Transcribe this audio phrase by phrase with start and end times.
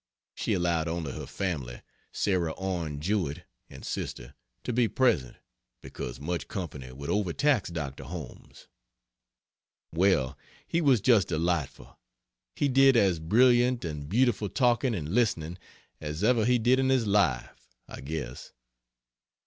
[0.33, 5.37] She allowed only her family (Sarah Orne Jewett and sister) to be present,
[5.79, 8.05] because much company would overtax Dr.
[8.05, 8.67] Holmes.
[9.93, 10.35] Well,
[10.65, 11.99] he was just delightful!
[12.55, 15.59] He did as brilliant and beautiful talking (and listening)
[15.99, 18.53] as ever he did in his life, I guess.